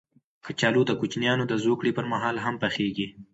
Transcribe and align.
کچالو 0.45 0.81
د 0.87 0.91
کوچنیانو 0.99 1.43
د 1.47 1.53
زوکړې 1.63 1.91
پر 1.97 2.05
مهال 2.13 2.35
هم 2.45 2.55
پخېږي 2.63 3.07